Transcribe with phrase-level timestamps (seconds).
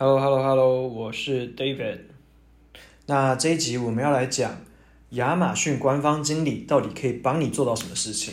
[0.00, 2.02] Hello，Hello，Hello，我是 David。
[3.06, 4.60] 那这一集我们要来讲
[5.10, 8.32] 亚马逊官方经理到底可以帮你做到什么事情。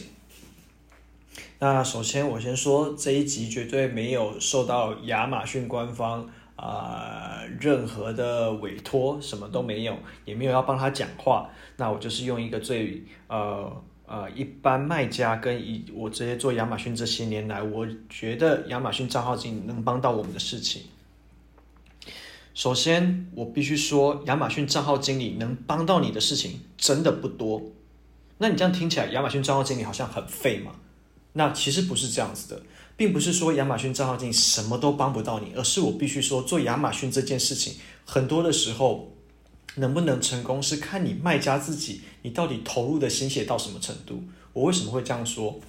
[1.58, 11.50] 那首先我先说，这一集绝对没有受到亚马逊官方啊、任何的委托，什么都没有，也没有要帮他讲话。
[11.78, 13.76] 那我就是用一个最呃
[14.06, 20.84] 呃一般卖家跟以我这些做亚马逊这些年来，我觉得亚马逊账号经理能帮到我们的事情。
[22.56, 27.62] 首先，我必须说，亚马逊账号经理能帮到你的事情真的不多。
[28.38, 30.72] 那你这样听起来，亚马逊账号经理好像很废嘛？
[31.34, 32.62] 那其实不是这样子的，
[32.96, 37.74] 并不是说亚马逊账号经理什么都帮不到你，而是我必须说，做亚马逊这件事情，
[38.06, 39.12] 很多的时候
[39.76, 44.24] 能不能成功，是看你卖家自己，你到底投入的心血到什么程度。
[44.54, 45.60] 我为什么会这样说？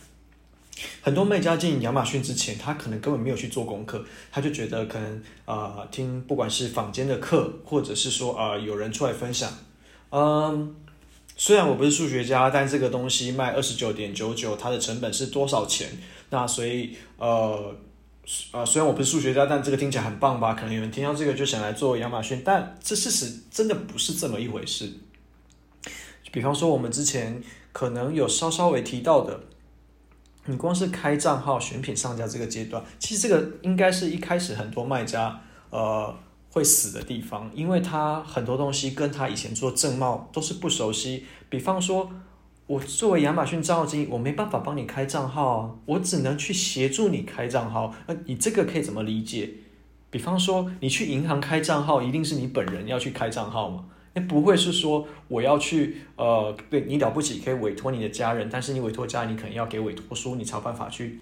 [1.01, 5.17] 很多卖家进亚马逊之前，他可能根本没有去做功课，他就觉得可能
[5.47, 9.51] 啊、呃、听不管是坊间的课，或者是说啊、呃、有人出来分享，
[10.11, 10.77] 嗯，
[11.35, 15.89] 虽然我不是数学家，但这个东西卖二十九点九九，它的成本是多少钱？
[16.29, 17.75] 那所以呃
[18.53, 20.53] 呃虽然我不是数学家，但这个听起来很棒吧？
[20.53, 24.93] 可能有人听到这个就想来做亚马逊，但这事实真的不是这么一回事。
[26.31, 29.41] 比方说我们之前可能有稍稍微提到的。
[30.47, 36.15] 你光是开账号选品上架这个阶段，其实这个应该是一开始很多卖家呃
[36.51, 41.25] 会死的地方，因为他很多东西跟他以前做正贸都是不熟悉。
[41.49, 42.11] 比方说，
[42.67, 47.95] 我作为亚马逊账号经理，我没办法帮你开账号啊，我只能去协助你开账号。
[48.07, 49.51] 那你这个可以怎么理解？
[50.11, 53.85] 比方说，你去银行开账号，一定是你本人要去开账号
[54.23, 61.21] 不会是说我要去呃，对你了不起可以委托你的家人，但是你委托家人，你可能要给委托书，你才有办法去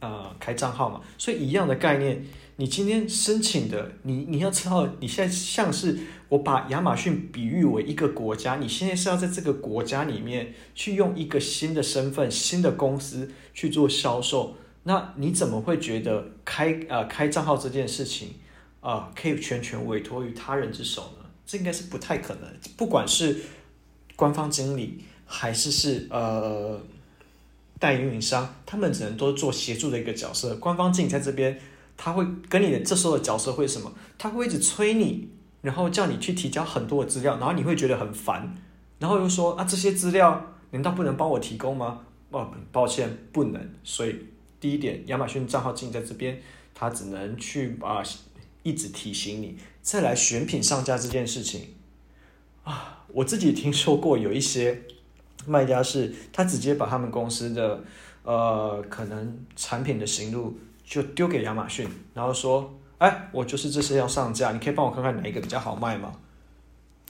[0.00, 1.00] 呃开账号嘛。
[1.16, 2.22] 所以一样的概念，
[2.56, 18.34] 你今天申请的，你你要知道，你现在像是我把亚马逊比喻为一个国家，你现在是要在这个国家里面去用一个新的身份、新的公司去做销售，那你怎么会觉得开呃开账号这件事情
[18.80, 21.23] 啊、呃、可以全权委托于他人之手呢？
[21.46, 23.40] 这应该是不太可能，不管是
[24.16, 26.80] 官方经理还是是呃
[27.78, 30.54] 代运营商，他们只能都做协助的一个角色。
[30.56, 31.58] 官方经理在这边，
[31.96, 33.92] 他会跟你的这时候的角色会什么？
[34.16, 35.28] 他会一直催你，
[35.60, 38.54] 然后叫你去提交很多的资料，然后你会觉得很烦，
[38.98, 42.00] 然后又说啊，这些资料难道不能帮我提供吗？
[42.30, 43.70] 哦，抱歉，不能。
[43.82, 44.16] 所以
[44.58, 46.40] 第一点，亚马逊账号经理在这边，
[46.74, 48.02] 他只能去啊。
[48.64, 51.68] 一直提醒你再来选品上架这件事情
[52.64, 54.82] 啊，我自己听说过有一些
[55.46, 57.84] 卖家是，他直接把他们公司的
[58.24, 66.14] 呃可能产品的行路就丢给亚马逊，然后说，哎，我就是这些要上架，你可以帮我看看哪一个比较好卖吗？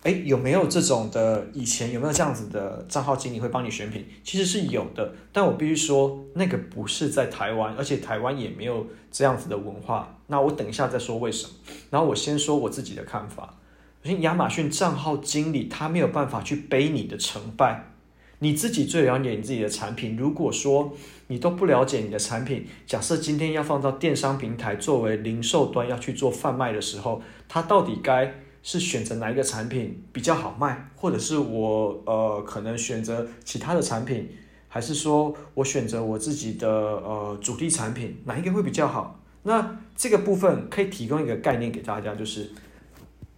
[0.02, 1.46] 哎，有没有这种的？
[1.54, 4.04] 以前有没有这样子的账号经理会帮你选品？
[4.22, 10.13] 其实是有的，但我必须说，那个不是在台湾，而且台湾也没有这样子的文化。
[10.26, 11.52] 那我等一下再说为什么。
[11.90, 13.54] 然后我先说我自己的看法。
[14.02, 17.92] 首先，亚马逊账号经理他没有办法去背你的成败，
[18.38, 20.16] 你自己最了解你自己的产品。
[20.16, 20.92] 如果说
[21.28, 28.34] 你都不了解你的产品，假设今天要放到电商平台作为零售端要去做贩卖的时候，它到底该？
[28.66, 34.26] 是选择哪一个产品比较好卖，或者是我呃可能选择其他的产品，
[34.68, 39.20] 还是说我选择我自己的呃主力产品，哪一个会比较好？
[39.44, 42.50] 那这个部分可以提供一个概念给大家，就是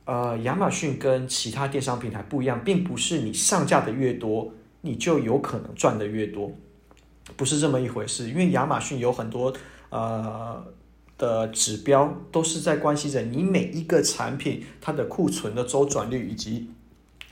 [0.06, 4.50] 呃亚马逊跟其他电商平台不一样，并不是你上架的越多，
[4.80, 6.50] 你就有可能赚的越多，
[7.36, 8.30] 不是这么一回事。
[8.30, 9.52] 因为亚马逊有很多
[9.90, 10.64] 呃。
[11.18, 16.68] 的指标都是在关系着你每一个产品它的库存的周转率以及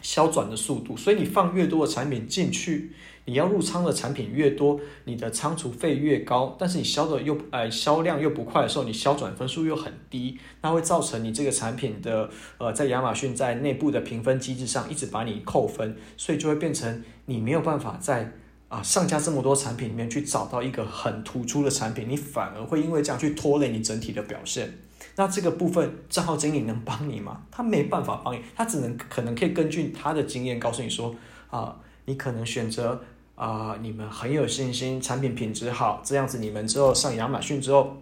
[0.00, 2.92] 销转的速度，所以你放越多的产品进去，
[3.26, 12.28] 你要入仓的产品越多，你的仓储费越高，但是你销的又呃销量又不快的时候，你销转分数又很低，那会造成你这个产品的
[12.58, 18.32] 呃在亚马逊在内部的评分机制上一直把你扣分，所以就会变成你没有办法在。
[18.66, 24.78] 啊，上架这么多产品里面去找到一个很突出的产品，你反而会因为这样去拖累你整体的表现。
[25.14, 27.42] 那这个部分账号经理能帮你吗？
[27.52, 31.14] 他没办法帮你，他只能可能可以根据他的经验告诉你说，
[31.50, 31.76] 啊，
[32.06, 33.00] 你可能选择
[33.34, 37.96] 啊，你们很有信心，产品品质好，这样子你们之后上亚马逊之后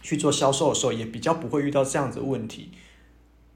[0.00, 2.72] 去做销售的时候也比较不会遇到这样子的问题。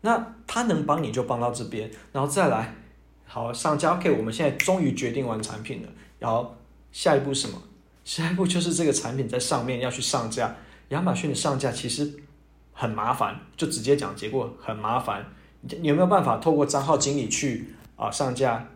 [0.03, 2.75] 那他能帮你就帮到这边，然后再来，
[3.25, 5.89] 好，上交 OK，我们现在终于决定完产品了。
[6.21, 6.55] 然后
[6.93, 7.61] 下一步什么？
[8.05, 10.55] 下一步就是这个产品在上面要去上架。
[10.91, 12.15] 亚马逊的上架其实
[12.73, 15.27] 很麻烦，就直接讲结果很麻烦。
[15.63, 18.69] 你有没有办法透过账号经理去啊上架？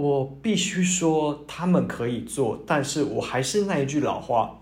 [0.00, 4.56] 我必须说他们可以做，但是我还是那一句老话。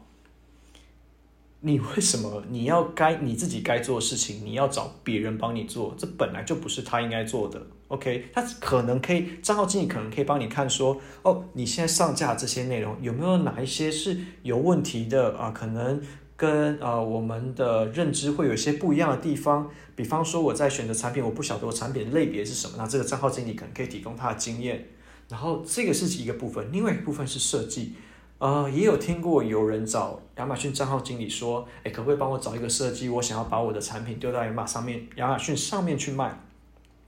[1.60, 5.92] 你为什么你要该你自己该做的事情，你要找别人帮你做？
[5.98, 7.60] 这本来就不是他应该做的。
[7.88, 15.50] OK，他可能可以账号经理可能可以帮你看说，哦，你现在上架这些内容有没有哪一些是有问题的啊？
[15.50, 16.00] 可能
[16.36, 19.68] 跟呃我们的认知会有一些不一样的地方。
[19.96, 24.86] 比方说我在选择产品，我不晓得我产品类别是什么，那这个账号经理可能可以提供他的经验。
[25.28, 27.94] 然后这个是一个部分，另外一部分是设计。
[28.38, 33.08] 呃，也有听过有人找亚马逊账号经理说，哎，可不可以帮我找一个设计？
[33.08, 36.38] 我想要把我的产品丢到亚马上面，亚马逊上面去卖。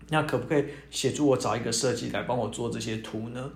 [0.08, 3.52] 那可不可以协助我找一个设计来帮我做这些图呢？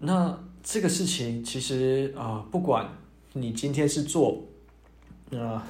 [0.00, 2.88] 那这个事情其实啊、呃，不管
[3.34, 4.42] 你今天是做，
[5.30, 5.62] 呃，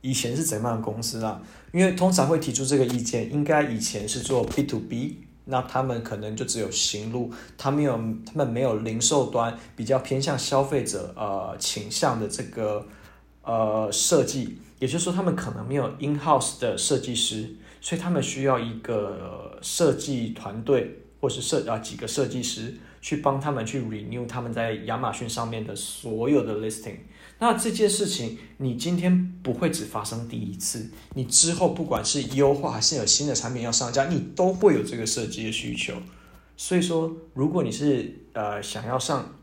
[0.00, 1.40] 以前是怎样的公司啊？
[1.70, 5.27] 因为通常会提出这个意见，应该以前是做 B to B。
[5.50, 7.92] 那他们可能就只有行路，他没有，
[8.26, 12.86] 他们没有零售端比较偏向消费者呃倾向的这个
[13.42, 17.48] 呃设计，也就是说他们可能没有 in house 的设计师，
[17.80, 26.98] 所以他们需要一个设计团队或是设啊几个设计师去帮他们去 renew 他们在亚马逊上面的所有的 listing。
[27.40, 35.94] 那这件事情，你今天不会只发生第一次，你之后不管是优化还是有新的产品要上架，你都会有这个设计的需求。
[36.56, 39.36] 所以说，如果你是呃想要上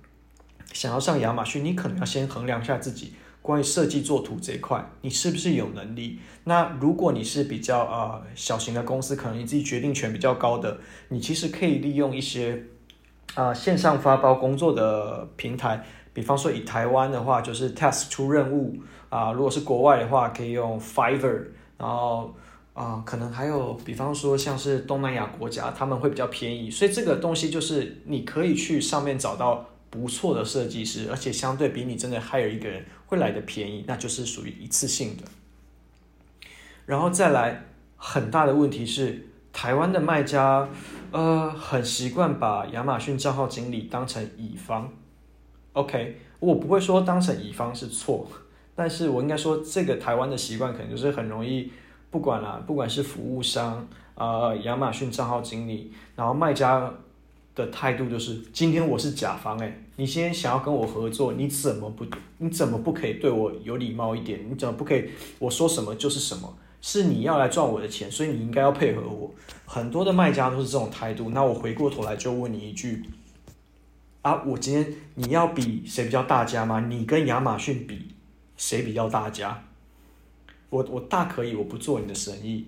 [0.73, 6.19] 想要上亚马逊，你可能要先衡量一下自己关于设计做图这一块，你是不是有能力。
[6.43, 12.61] 那如果你是比较呃小型的公司，可能你自己决定权比较高的，你其实可以利用一些
[13.35, 15.85] 啊、线上发包工作的平台。
[16.15, 18.73] 比方说，以台湾的话，就是 task 出任务
[19.09, 21.43] 啊；如果是国外的话，可以用 Fiverr。
[21.77, 22.33] 然后
[22.73, 26.71] 啊，可能还有，比方说像是东南亚国家，他们会比较便宜。
[26.71, 35.23] 所以这个东西就是你可以去上面找到不错的设计师，而且相对比你真的 hire 一个人会来的便宜，那就是属于一次性的。
[36.85, 37.65] 然后再来，
[37.97, 40.69] 很大的问题是，台湾的卖家
[41.11, 44.89] 呃很习惯把亚马逊账号经理当成乙方。
[45.75, 48.25] OK，我不会说当成乙方是错，
[48.73, 51.69] 但是我应该说这个台湾的习惯可能就是很容易，
[52.09, 53.85] 不管啦，不管是服务商
[54.15, 56.93] 啊、亚马逊账号经理，然后卖家
[57.53, 62.05] 的态度就是，今天我是甲方，诶，你今天想要跟我合作，你怎么不，
[62.37, 64.39] 你怎么不可以对我有礼貌一点？
[64.49, 66.57] 你怎么不可以我说什么就是什么？
[66.81, 69.29] 是你要来赚我的钱，所以你应该要配合我。
[69.65, 73.03] 很多的卖家都是这种态度，那我回过头来就问你一句。
[74.25, 76.79] 啊，我今天你要比谁比较大家吗？
[76.89, 78.07] 你跟亚马逊比，
[78.57, 79.65] 谁比较大家？
[80.71, 82.65] 我我大可以，我不做你的生意。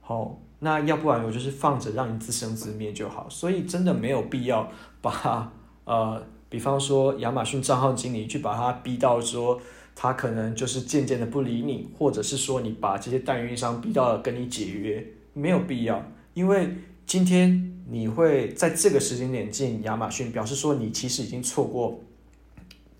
[0.00, 3.28] 好，那要不然我就是放着让你自生自灭就好。
[3.30, 4.68] 所以真的没有必要
[5.00, 5.52] 把
[5.84, 9.60] 呃，比方说亚马逊账号经理去把他逼到说
[9.94, 16.04] 他可能就是渐渐的不理你，或者是说你把这些代运营商逼到了跟你解约，没有必要，
[16.34, 16.68] 因为。
[17.04, 22.00] 今天你会在这个时间点进亚马逊，表示说你其实已经错过，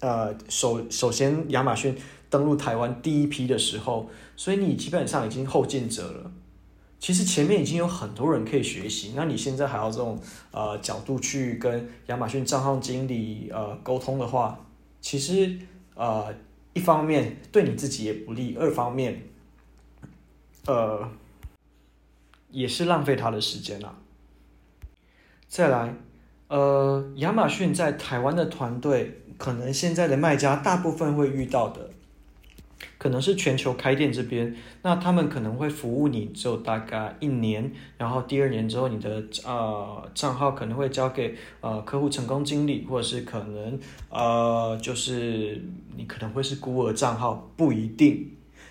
[0.00, 1.96] 呃，首首先亚马逊
[2.28, 6.32] 登陆台湾第一批的时候，所以你基本上已经后进者了。
[6.98, 10.20] 其实前面已经有很多人可以学习，那你现在还要这种
[10.52, 14.64] 呃角度去跟亚马逊账号经理呃沟通的话，
[15.00, 15.58] 其实
[15.94, 16.32] 呃
[16.74, 19.20] 一方面对你自己也不利，二方面
[20.66, 21.10] 呃
[22.50, 23.98] 也是浪费他的时间啊。
[25.52, 25.94] 再来，
[26.48, 31.90] 呃，亚马逊在台湾的团队，可能现在的卖家大部分会遇到的，
[32.96, 43.78] 可能是全球开店这边，那他们可能会服务你只有大概一年，然后第二年之后，你的呃账号可能会交给呃客户成功经理，或者是可能
[44.08, 45.62] 呃就是
[45.94, 48.26] 你可能会是孤儿账号，不一定。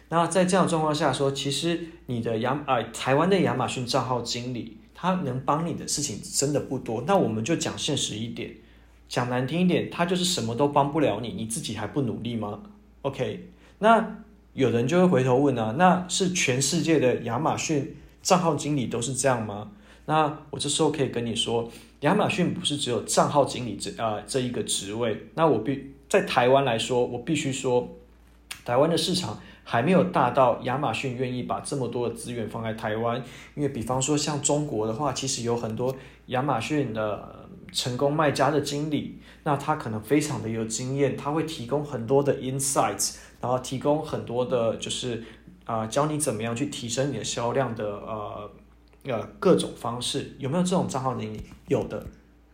[0.10, 4.81] 那在这样状况下说，其实你的亚呃台湾的亚马逊账号经理。
[5.02, 8.52] 他能帮你的事情真的不多，那我们就讲现实一点，
[9.10, 12.62] 讲难听一点，他就是什么都帮不了你，你自己还不努力吗
[13.02, 14.18] ？OK，那
[14.54, 19.72] 有人就会回头问啊，那是全世界的亚马逊账号经理都是这样吗？
[20.06, 21.68] 那我这时候可以跟你说，
[22.02, 27.90] 亚马逊不是只有账号经理这啊、呃、这一个职位，那我必在台湾来说，我必须说，
[28.64, 29.42] 台湾的市场。
[29.72, 33.24] 还没有大到亚马逊愿意把这么多的资源放在台湾，
[33.56, 45.24] 因为比方说像中国的话，其实有很多亚马逊的成功卖家的经理，那他可能非常的有经验，他会提供很多的 insights，然后提供很多的，就是
[45.64, 48.52] 啊、教你怎么样去提升你的销量的呃
[49.06, 51.42] 呃各种方式，有没有这种账号经理？
[51.70, 52.06] 有的。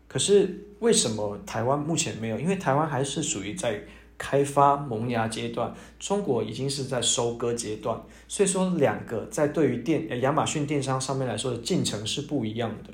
[0.08, 2.40] 可是为什么台湾目前没有？
[2.40, 3.82] 因为台湾还是属于在
[4.18, 12.94] 开发萌芽阶段，中国已经是在收割阶段，所以说两个在对于电亚马逊电商上面来说的进程是不一样的。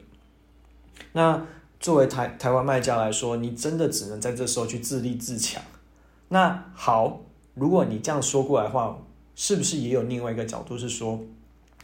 [1.13, 1.45] 那
[1.79, 5.61] 作为台台湾卖家来说，你真的只能在这时候去自立自强。
[6.29, 7.21] 那好，
[7.53, 8.97] 如果你这样说过来的话，
[9.35, 11.19] 是不是也有另外一个角度是说，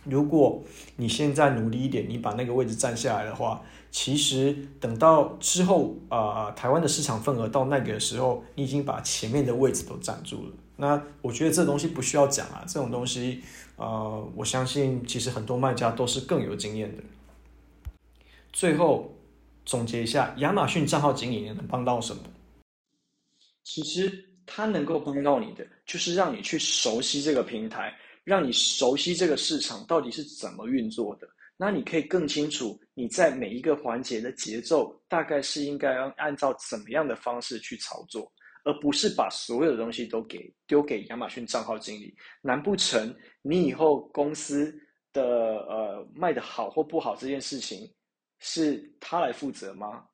[0.06, 0.64] 如果
[0.96, 10.52] 你现在努力一点，你把那个位置占下来的话，其实等到之后啊、呃，台湾的市场份额到那个时候，你已经把前面的位置都占住了。
[10.78, 13.44] 那我觉得这东西不需要讲啊，这种东西，
[13.76, 17.04] 呃，我相信其实很多卖家都是更有经验的。
[18.54, 19.14] 最后
[19.66, 22.24] 总结一下，亚马逊账号经理能帮到什么？
[23.64, 27.94] 其实它能够帮到你的，就是让你去熟悉这个平台，
[28.30, 31.28] 让你熟悉这个市场到底是怎么运作的。
[31.58, 38.32] 那你可以更清楚你在每一个环节的节奏，大概是应该要按照怎么样的方式去操作，
[38.64, 42.16] 而不是把所有的东西都给丢给亚马逊账号经理。
[42.40, 44.72] 难不成你以后公司
[45.12, 45.24] 的
[45.68, 47.92] 呃卖得好或不好这件事情？
[48.38, 50.06] 是他来负责吗？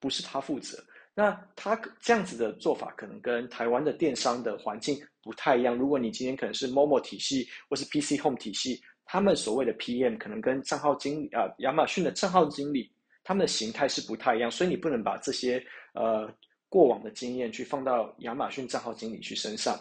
[0.00, 0.84] 不是他负责。
[1.18, 5.74] 那他这样子的做法，可能跟台湾的电商的环境不太一样。
[5.74, 12.88] 如果你今天可能是 Momo 体系或是 PC Home 体系，他们所谓的 PM 可能跟账号经理啊，亚马逊的账号经理，
[13.24, 14.48] 他们的形态是不太一样。
[14.48, 15.60] 所以你不能把这些
[15.92, 16.32] 呃
[16.68, 19.76] 过往的经验去放到亚马逊账号经理去身上。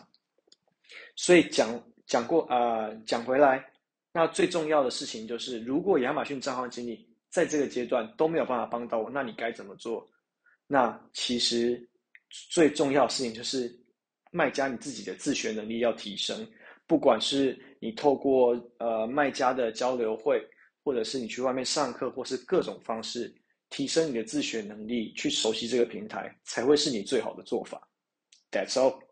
[1.15, 1.69] 所以讲
[2.07, 3.63] 讲过啊，讲回来，
[4.11, 10.03] 那最重要的事情就是，如果亚马逊账号经理在这个阶段都没有办法帮到我，那你该怎么做？
[10.67, 11.89] 那其实
[12.29, 13.73] 最重要的事情就是
[14.31, 16.45] 卖家你自己的自学能力要提升，
[16.85, 20.45] 不管是你透过呃卖家的交流会，
[20.83, 23.33] 或者是你去外面上课，或是各种方式
[23.69, 27.87] 提升你的自学能力，去熟悉这个平台，才会是你最好的做法。
[28.51, 29.06] That's all.